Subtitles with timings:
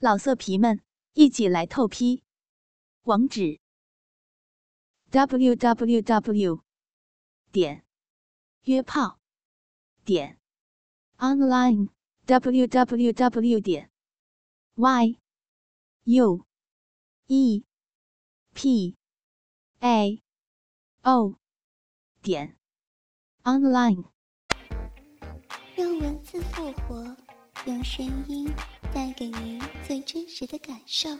[0.00, 0.80] 老色皮们，
[1.14, 2.22] 一起来透批！
[3.02, 3.58] 网址
[5.10, 6.62] ：w w w
[7.50, 7.84] 点
[8.62, 9.18] 约炮
[10.04, 10.38] 点
[11.16, 11.88] online
[12.26, 13.90] w w w 点
[14.76, 15.18] y
[16.04, 16.46] u
[17.26, 17.64] e
[18.54, 18.96] p
[19.80, 20.22] a
[21.02, 21.34] o
[22.22, 22.56] 点
[23.42, 24.04] online。
[25.74, 27.16] 让文字复活，
[27.66, 28.48] 用声音。
[28.92, 31.10] 带给您最真实的感受，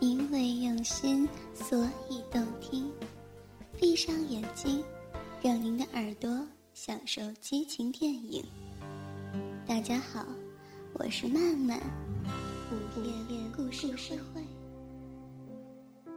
[0.00, 2.90] 因为用心，所以动听。
[3.78, 4.82] 闭上眼睛，
[5.42, 8.42] 让您的耳朵享受激情电影。
[9.66, 10.24] 大家好，
[10.94, 11.78] 我是曼曼，
[12.70, 14.42] 午夜故事社会。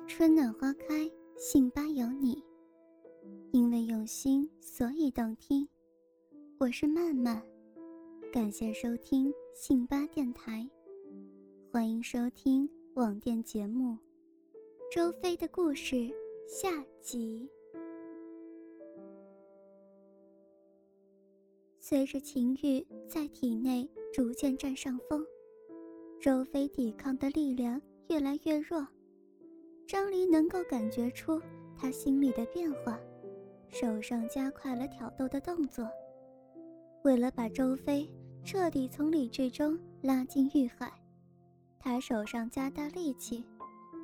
[0.08, 2.42] 春暖花开，信吧有你。
[3.52, 5.68] 因为用心，所以动听。
[6.60, 7.42] 我是曼曼。
[8.32, 10.70] 感谢收听信巴电台，
[11.72, 13.94] 欢迎收听网店节目
[14.92, 15.96] 《周飞的故事》
[16.46, 17.50] 下集。
[21.80, 25.26] 随着情欲在体内逐渐占上风，
[26.20, 28.86] 周飞抵抗的力量越来越弱。
[29.88, 31.42] 张离能够感觉出
[31.78, 33.00] 他心里的变化，
[33.70, 35.88] 手上加快了挑逗的动作。
[37.08, 38.06] 为了把周飞
[38.44, 40.92] 彻底从理智中拉进欲海，
[41.80, 43.46] 他手上加大力气，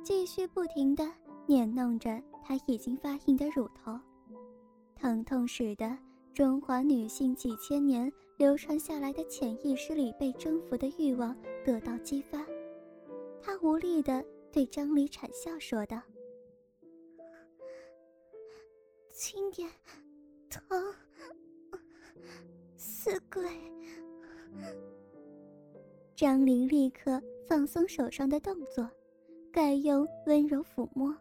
[0.02, 1.06] 继续不停地
[1.46, 4.00] 捻弄着他已经发硬的乳头，
[4.96, 5.94] 疼痛使得
[6.32, 12.42] 中华女性几千年流传下来的潜意识里被征服的欲望得到激发。
[13.42, 16.00] 他无力地对张离谄笑说道
[19.12, 19.68] ：“轻点，
[20.48, 20.64] 疼。”
[23.04, 23.42] 死鬼！
[26.16, 28.90] 张玲立刻放松手上的动作，
[29.52, 31.14] 改用温柔抚摸。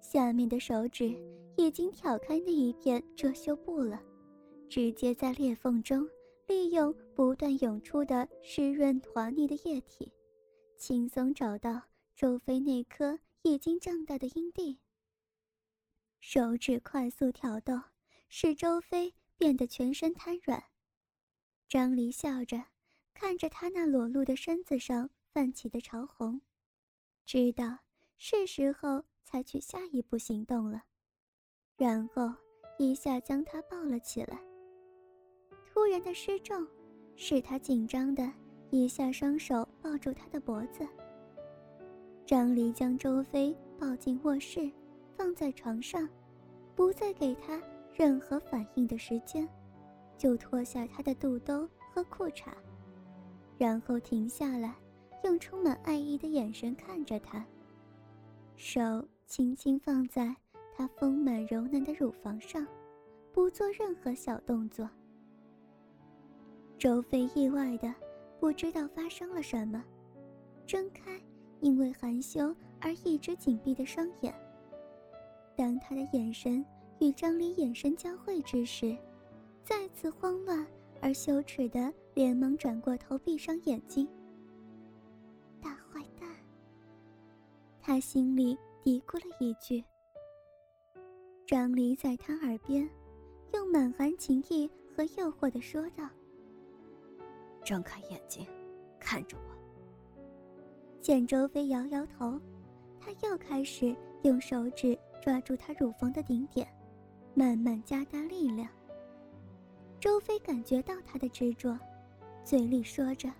[0.00, 1.14] 下面的手指
[1.58, 4.02] 已经挑开那一片遮羞布了，
[4.70, 6.08] 直接在裂缝中
[6.46, 10.10] 利用不断涌出的湿润滑腻的液体，
[10.78, 11.82] 轻松找到
[12.14, 14.78] 周飞那颗已经胀大的阴蒂。
[16.20, 17.74] 手指快速挑逗，
[18.30, 19.12] 使周飞。
[19.38, 20.64] 变得全身瘫软，
[21.76, 22.64] 张离笑着
[23.12, 26.40] 看着他那裸露的身子上泛起的潮红，
[27.26, 27.80] 知道
[28.16, 30.82] 是时候采取下一步行动了，
[31.76, 32.32] 然后
[32.78, 34.40] 一下将他抱了起来。
[35.66, 36.66] 突然的失重
[37.14, 38.32] 使他紧张的
[38.70, 40.88] 一下双手抱住他的脖子。
[42.24, 44.72] 张离将周飞抱进卧室，
[45.14, 46.08] 放在床上，
[46.74, 47.62] 不再给他。
[47.94, 49.46] 任何反应的时间，
[50.16, 52.52] 就脱下他的肚兜和裤衩，
[53.58, 54.74] 然后停下来，
[55.24, 57.44] 用充满爱意的眼神看着他，
[58.56, 60.34] 手轻轻放在
[60.74, 62.66] 他丰满柔嫩的乳房上，
[63.32, 64.88] 不做任何小动作。
[66.78, 67.94] 周飞意外的
[68.38, 69.84] 不知道发生了什么，
[70.66, 71.20] 睁开
[71.60, 74.34] 因为含羞而一直紧闭的双眼。
[75.56, 76.64] 当他的眼神。
[76.98, 78.96] 与张离眼神交汇之时，
[79.66, 80.64] 再次慌乱
[81.02, 84.08] 而羞耻的，连忙转过头，闭上眼睛。
[85.60, 86.30] 大坏蛋，
[87.82, 89.84] 他心里嘀咕了一句。
[91.48, 92.88] 张离在他耳边，
[93.54, 96.08] 用满含情意和诱惑的说道
[97.64, 98.46] ：“睁开眼睛，
[99.00, 100.22] 看着我。”
[101.02, 102.40] 见周飞摇摇头，
[103.00, 106.68] 他又开始用手指抓住他乳房的顶点。
[107.34, 108.68] 慢慢加大力量。
[109.98, 111.78] 周飞感觉到他的执着，
[112.44, 113.32] 嘴里说着：“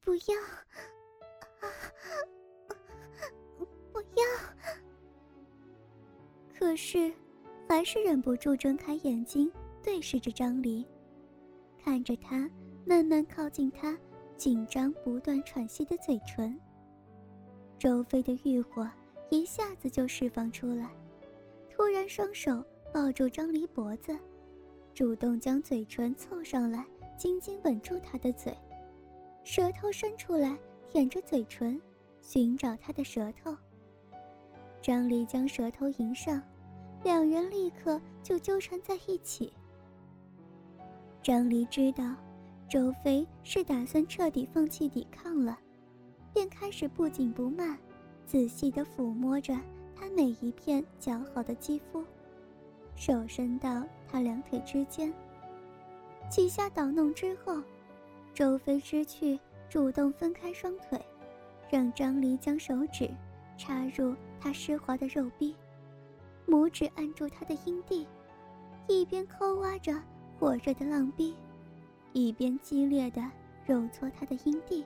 [0.00, 0.34] 不要，
[3.92, 4.24] 不要。”
[6.58, 7.12] 可是，
[7.68, 9.50] 还是忍不住睁开眼睛，
[9.82, 10.86] 对视着张离，
[11.82, 12.48] 看着他
[12.84, 13.98] 慢慢靠近他
[14.36, 16.58] 紧张不断喘息的嘴唇。
[17.78, 18.88] 周飞的欲火。
[19.30, 20.90] 一下子就释放出来，
[21.68, 22.62] 突然双手
[22.94, 24.16] 抱住张离脖子，
[24.94, 26.86] 主动将嘴唇凑上来，
[27.16, 28.56] 紧紧吻住他的嘴，
[29.42, 30.56] 舌头伸出来
[30.86, 31.82] 舔着嘴唇，
[32.20, 33.52] 寻找他的舌头。
[34.80, 36.40] 张离将舌头迎上，
[37.02, 39.52] 两人立刻就纠缠在一起。
[41.20, 42.14] 张离知道
[42.68, 45.58] 周飞是打算彻底放弃抵抗了，
[46.32, 47.76] 便开始不紧不慢。
[48.24, 49.52] 仔细地抚摸着
[49.96, 52.04] 他每一片姣好的肌肤，
[52.96, 55.12] 手伸到他两腿之间，
[56.30, 57.62] 几下捣弄之后，
[58.32, 59.38] 周飞知趣，
[59.68, 61.00] 主动分开双腿，
[61.70, 63.10] 让张离将手指
[63.58, 65.54] 插入他湿滑的肉壁，
[66.46, 68.06] 拇指按住他的阴蒂，
[68.88, 69.92] 一边抠挖着
[70.38, 71.34] 火热的浪壁，
[72.12, 73.22] 一边激烈的
[73.66, 74.84] 揉搓他的阴蒂。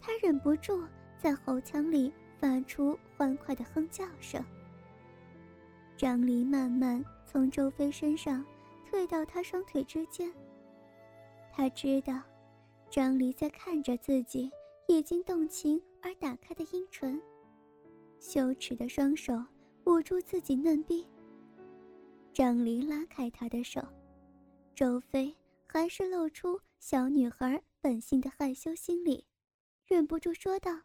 [0.00, 0.84] 他忍不住
[1.18, 4.44] 在喉腔里发出欢快的哼叫声。
[5.98, 8.46] 张离慢慢从周飞身上
[8.86, 10.32] 退到他双腿之间。
[11.52, 12.22] 他知道，
[12.88, 14.48] 张离在看着自己
[14.86, 17.20] 已经动情而打开的阴唇，
[18.20, 19.44] 羞耻的双手
[19.86, 21.04] 捂住自己嫩逼。
[22.32, 23.82] 张离拉开他的手，
[24.76, 25.36] 周飞
[25.66, 29.26] 还是露出小女孩本性的害羞心理，
[29.84, 30.82] 忍不住说道：“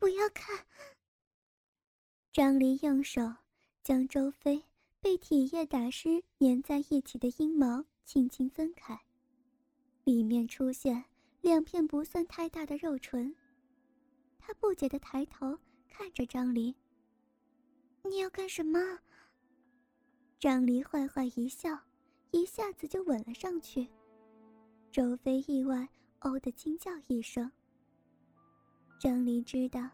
[0.00, 0.64] 不要看。”
[2.36, 3.22] 张离用手
[3.82, 4.62] 将周飞
[5.00, 9.00] 被体液打湿、粘在一起的阴毛轻轻分开，
[10.04, 11.02] 里面出现
[11.40, 13.34] 两片不算太大的肉唇。
[14.38, 16.76] 他不解地抬头看着张离
[18.04, 18.98] ：“你要干什么？”
[20.38, 21.74] 张离坏坏一笑，
[22.32, 23.88] 一下子就吻了上去。
[24.92, 25.88] 周飞意外
[26.20, 27.50] 哦的惊叫一声。
[29.00, 29.88] 张离知道，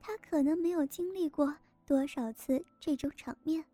[0.00, 1.54] 他可能没有经历过。
[1.86, 3.64] 多少次这种场面？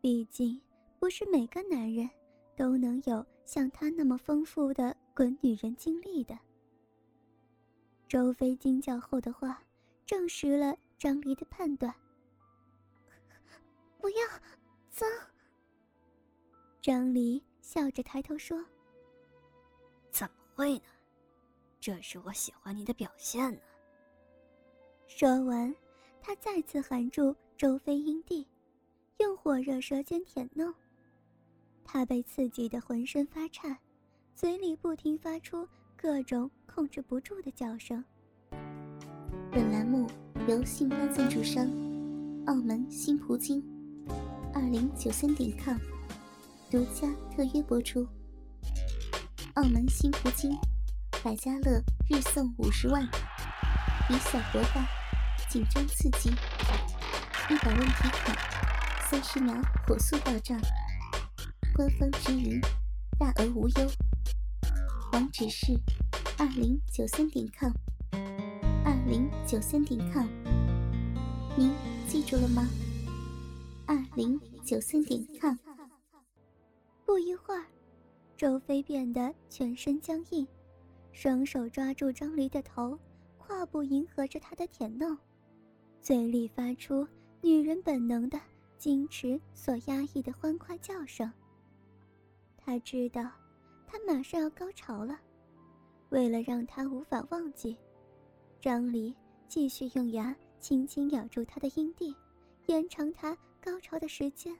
[0.00, 0.60] 毕竟
[0.98, 2.08] 不是每个男人
[2.56, 6.38] 都能有像他那么丰富的滚女人经历的。
[8.06, 9.62] 周飞惊叫后的话，
[10.06, 11.94] 证实了张离的判断。
[13.98, 14.16] 不要，
[14.90, 15.08] 脏。
[16.80, 18.64] 张离笑着抬头说
[20.10, 20.84] ：“怎么会呢？
[21.80, 23.60] 这是我喜欢你的表现呢。”
[25.08, 25.74] 说完。
[26.28, 28.46] 他再次含住周飞阴蒂，
[29.16, 30.74] 用火热舌尖舔弄。
[31.82, 33.74] 他被刺激的浑身发颤，
[34.34, 35.66] 嘴里不停发出
[35.96, 38.04] 各种控制不住的叫声。
[39.50, 40.06] 本栏目
[40.46, 41.64] 由信邦赞助商
[42.44, 43.64] 澳门新葡京
[44.52, 45.78] 二零九三点 com
[46.70, 48.06] 独家特约播出。
[49.54, 50.54] 澳门新葡京
[51.24, 53.02] 百家乐日送五十万，
[54.10, 54.86] 以小博大。
[55.48, 56.28] 紧张刺激，
[57.48, 58.36] 一百问提款，
[59.08, 59.54] 三十秒
[59.86, 60.60] 火速到账，
[61.74, 62.60] 官方直营，
[63.18, 63.90] 大额无忧。
[65.14, 65.72] 网址是
[66.36, 67.72] 二零九三点 com，
[68.84, 70.26] 二零九三点 com，
[71.56, 71.74] 您
[72.06, 72.68] 记住了吗？
[73.86, 75.56] 二零九三点 com。
[77.06, 77.64] 不一会儿，
[78.36, 80.46] 周飞变得全身僵硬，
[81.10, 82.98] 双手抓住张离的头，
[83.38, 85.16] 胯部迎合着他的舔弄。
[86.00, 87.06] 嘴里发出
[87.42, 88.40] 女人本能的
[88.78, 91.30] 矜持所压抑的欢快叫声。
[92.56, 93.30] 他知道，
[93.86, 95.18] 他马上要高潮了。
[96.10, 97.76] 为了让他无法忘记，
[98.60, 99.14] 张离
[99.46, 102.16] 继续用牙轻轻咬住他的阴蒂，
[102.66, 104.58] 延长他高潮的时间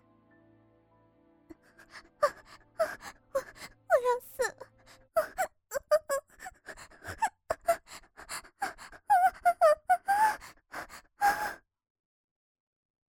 [4.20, 4.66] 死了！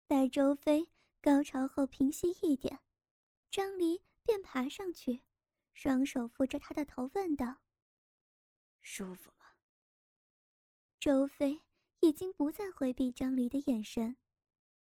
[0.07, 0.87] 待周飞
[1.21, 2.79] 高潮后平息一点，
[3.49, 5.23] 张离便爬上去，
[5.73, 7.57] 双手扶着他的头，问道
[8.79, 9.45] ：“舒服吗？”
[11.01, 11.61] 周飞
[11.99, 14.15] 已经不再回避张离的眼神，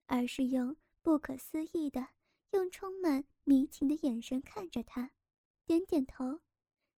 [0.08, 2.10] 而是用不可思议的、
[2.51, 5.12] 用充满迷情的眼神看着他，
[5.66, 6.42] 点点头，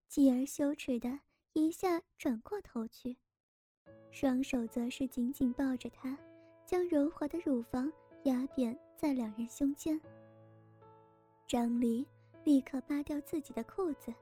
[0.07, 1.19] 继而羞耻的
[1.53, 3.15] 一下转过头去，
[4.11, 6.17] 双手则是紧紧抱着他，
[6.65, 7.93] 将柔滑的乳房。
[8.23, 9.99] 压扁在两人胸间。
[11.47, 12.05] 张离
[12.43, 14.13] 立刻扒掉自己的裤子，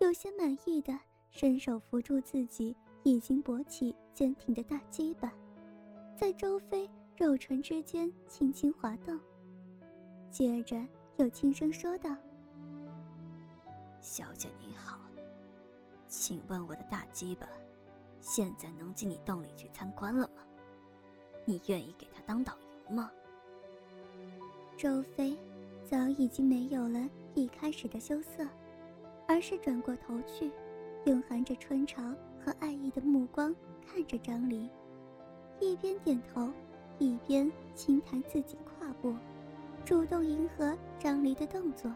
[0.00, 0.98] 有些满意的
[1.30, 5.32] 伸手扶住自己已经勃起坚挺的大鸡巴，
[6.16, 9.18] 在周飞肉唇之间轻轻滑动，
[10.30, 10.82] 接着
[11.16, 12.16] 又轻声说道
[14.00, 14.98] ：“小姐你好，
[16.08, 17.46] 请问我的大鸡巴
[18.20, 20.42] 现在能进你洞里去参观了吗？
[21.44, 23.10] 你愿意给他当导游吗？”
[24.76, 25.36] 周飞
[25.84, 28.46] 早已经没有了一开始的羞涩，
[29.26, 30.50] 而是转过头去，
[31.04, 32.02] 用含着春潮
[32.44, 33.54] 和爱意的目光
[33.86, 34.68] 看着张离，
[35.60, 36.50] 一边点头，
[36.98, 39.14] 一边轻弹自己胯部，
[39.84, 41.92] 主动迎合张离的动作。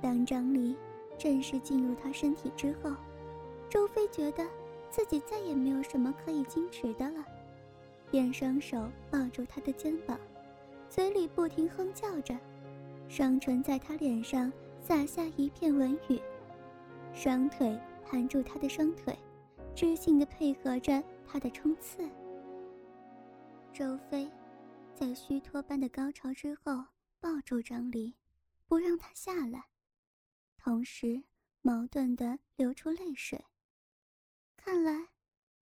[0.00, 0.74] 当张离
[1.18, 2.90] 正式进入他身体之后，
[3.68, 4.46] 周飞觉得
[4.88, 7.24] 自己再也没有什么可以矜持的了，
[8.10, 10.18] 便双手抱住他的肩膀。
[10.94, 12.38] 嘴里不停哼叫着，
[13.08, 16.22] 双唇在他脸上洒下一片文雨，
[17.12, 19.12] 双腿盘住他的双腿，
[19.74, 22.08] 知性的配合着他的冲刺。
[23.72, 24.30] 周飞
[24.94, 26.84] 在虚脱般的高潮之后
[27.18, 28.14] 抱住张离，
[28.68, 29.64] 不让他下来，
[30.56, 31.20] 同时
[31.60, 33.44] 矛盾的流出泪水。
[34.56, 35.08] 看来，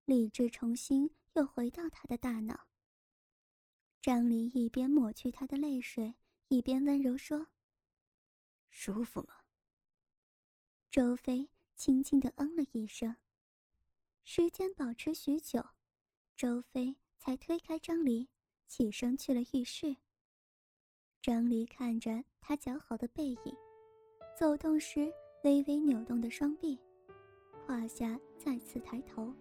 [0.05, 2.61] 理智重新又回到他的大脑。
[4.03, 6.15] 张离一边抹去他的泪水，
[6.49, 7.47] 一边温柔说
[8.69, 9.35] ：“舒服吗？”
[10.93, 13.17] 周飞轻轻的嗯了一声。
[14.25, 15.65] 时间保持许久，
[16.37, 16.97] 周飞。
[17.25, 18.29] 才推开张离，
[18.67, 19.95] 起身去了浴室。
[21.21, 23.57] 张离看着他姣好的背影，
[24.37, 25.09] 走动时
[25.45, 26.77] 微微扭动的双臂，
[27.69, 29.33] 胯下再次抬头。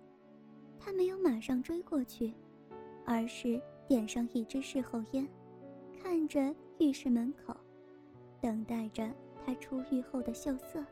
[0.79, 2.31] 他没有马上追过去，
[3.03, 5.27] 而是点上一支事后烟，
[6.01, 7.55] 看着浴室门口，
[8.39, 9.11] 等待着
[9.45, 10.83] 他出狱后的秀色。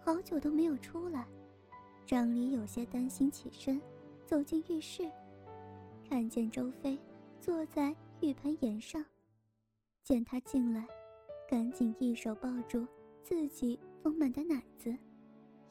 [0.00, 1.26] 好久都没有出来，
[2.06, 3.80] 张离有些担心，起身
[4.24, 5.10] 走进浴室。
[6.08, 6.96] 看见周飞
[7.40, 9.04] 坐在浴盆沿上，
[10.04, 10.86] 见他进来，
[11.48, 12.86] 赶紧一手抱住
[13.24, 14.96] 自己丰满的奶子，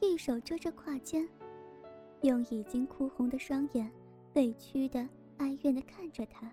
[0.02, 1.26] 一手遮着胯间，
[2.22, 3.90] 用已经哭红的双眼
[4.34, 6.52] 委屈的哀怨的看着他。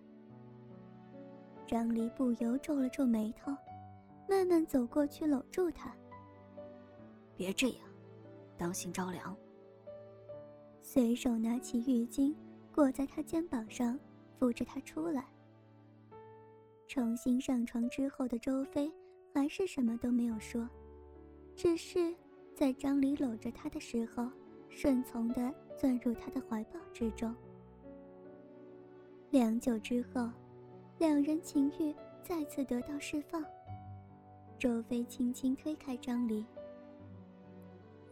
[1.66, 3.52] 张离不由皱了皱眉头，
[4.28, 5.94] 慢慢走过去搂住他。
[7.36, 7.78] 别这样，
[8.56, 9.36] 当心着凉。
[10.80, 12.34] 随手拿起浴巾。
[12.74, 14.00] 裹在他肩膀上，
[14.38, 15.26] 扶着他出来。
[16.88, 18.90] 重新上床之后的周飞
[19.34, 20.66] 还是什么都没有说，
[21.54, 22.16] 只是
[22.54, 24.26] 在张离搂着他的时候，
[24.70, 27.36] 顺从地钻入他的怀抱之中。
[29.32, 30.28] 良久之后，
[30.98, 33.42] 两人情欲再次得到释放。
[34.58, 36.44] 周飞轻轻推开张离：“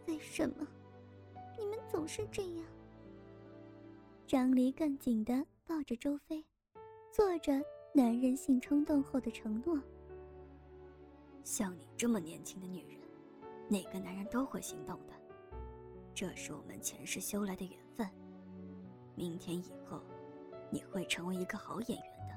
[0.09, 0.67] 为什么？
[1.59, 2.65] 你们总是这样？”
[4.27, 6.43] 张离更紧的抱着周飞，
[7.12, 7.53] 做着
[7.93, 9.79] 男人性冲动后的承诺。
[11.45, 12.99] 像你这么年轻的女人，
[13.69, 15.12] 哪个男人都会心动的。
[16.15, 18.09] 这是我们前世修来的缘分。
[19.15, 20.00] 明天以后，
[20.71, 22.35] 你会成为一个好演员的。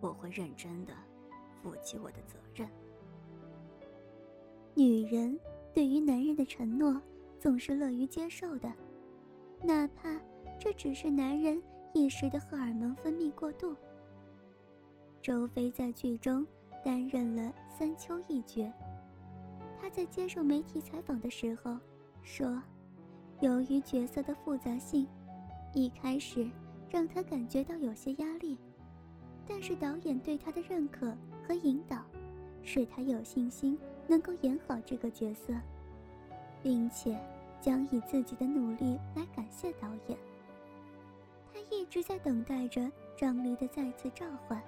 [0.00, 0.92] 我会认真的
[1.62, 2.68] 负起我的责任。
[4.74, 5.38] 女人
[5.74, 7.00] 对于男人的承诺，
[7.38, 8.72] 总是乐于接受的，
[9.62, 10.20] 哪怕。
[10.58, 11.60] 这只是男人
[11.92, 13.74] 一时的荷尔蒙分泌过度。
[15.20, 16.46] 周飞在剧中
[16.84, 18.72] 担任了三秋一角。
[19.80, 21.76] 他在接受媒体采访的时候
[22.22, 22.62] 说
[23.42, 25.08] ：“由于角色的复杂性，
[25.74, 26.48] 一开始
[26.92, 28.58] 让他感觉到有些压力，
[29.48, 32.04] 但是导演对他的认可和引导，
[32.62, 35.54] 使他有信心能够演好这个角色，
[36.62, 37.18] 并且
[37.62, 40.18] 将以自己的努力来感谢导演。”
[41.50, 44.62] 他一直在等待着张黎的再次召唤，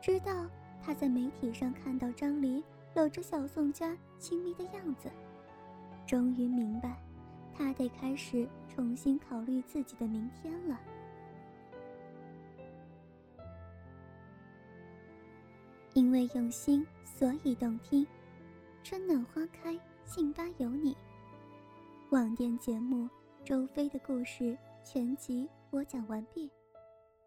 [0.00, 0.46] 直到
[0.82, 5.10] 他在媒体上看到张黎搂着小宋家亲密的样子，
[6.06, 6.96] 终于明白，
[7.54, 10.80] 他得开始重新考虑自己的明天了。
[15.94, 18.06] 因为用心，所以动听。
[18.82, 20.96] 春暖花开，信吧有你。
[22.10, 23.04] 网店节目
[23.44, 24.44] 《周飞的故事》
[24.84, 25.48] 全集。
[25.70, 26.50] 播讲完毕，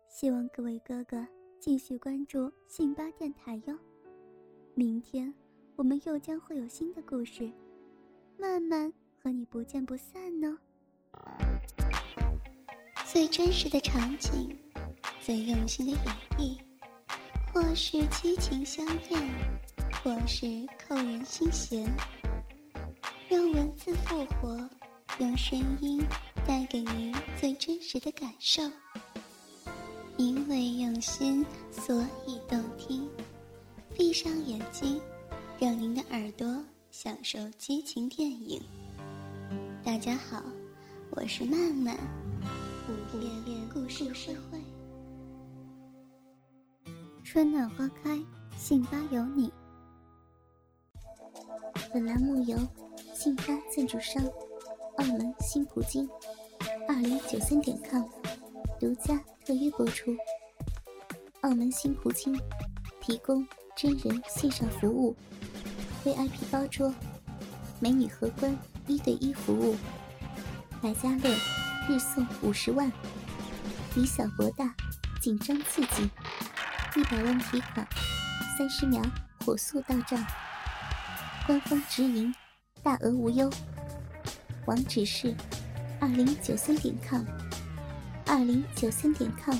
[0.08, 1.26] 希望各位哥哥
[1.60, 3.76] 继续关注信吧电台哟。
[4.76, 5.34] 明天
[5.76, 7.52] 我们又将会有新的故事，
[8.38, 10.60] 慢慢和你不见不散呢。
[13.04, 14.56] 最真实的场景，
[15.20, 16.00] 最用心的演
[16.38, 16.60] 绎，
[17.56, 19.30] 或是激情相艳，
[20.04, 20.46] 或是
[20.86, 21.90] 扣人心弦，
[23.30, 24.70] 让文字复活，
[25.20, 26.04] 用声音。
[26.46, 28.62] 带给您最真实的感受，
[30.18, 33.10] 因为用心，所以动听。
[33.96, 35.00] 闭上眼睛，
[35.58, 38.62] 让您的耳朵享受激情电影。
[39.82, 40.44] 大家好，
[41.12, 41.96] 我是曼曼，
[42.90, 44.04] 午夜故事
[44.52, 44.75] 会。
[47.36, 48.18] 春暖花开，
[48.58, 49.52] 信吧有你。
[51.94, 52.58] 本栏目由
[53.14, 54.24] 信发赞助商，
[54.96, 56.08] 澳门新葡京。
[56.88, 58.06] 二零九三点 com
[58.80, 60.16] 独家特约播出。
[61.42, 62.40] 澳门新葡京
[63.02, 65.14] 提供真人线上服务
[66.06, 66.94] ，VIP 包桌，
[67.82, 69.76] 美女荷官一对一服务，
[70.82, 71.30] 百家乐
[71.90, 72.90] 日送五十万，
[73.98, 74.74] 以小博大，
[75.20, 76.10] 紧张刺激，
[76.98, 77.86] 一百万提款，
[78.58, 79.02] 三十秒
[79.42, 80.18] 火速到账。
[81.46, 82.34] 官方直营，
[82.82, 83.52] 大额无忧。
[84.66, 85.36] 网址是
[86.00, 87.26] 二零九三点 com，
[88.26, 89.58] 二零九三点 com，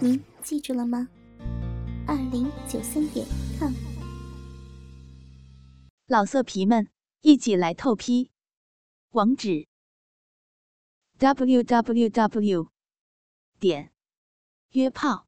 [0.00, 1.08] 您记住了吗？
[2.08, 3.24] 二零九三点
[3.56, 3.72] com。
[6.08, 6.88] 老色皮们，
[7.20, 8.32] 一起来透批！
[9.10, 9.68] 网址
[11.18, 12.72] ：w w w.
[13.60, 13.92] 点
[14.70, 15.27] 约炮